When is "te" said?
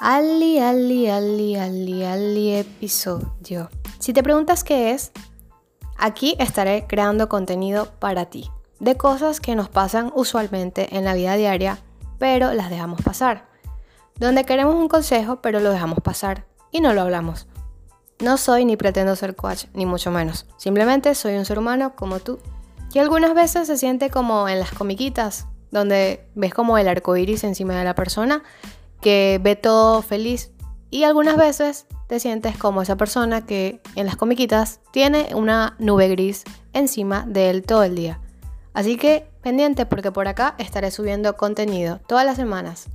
4.12-4.22, 32.08-32.20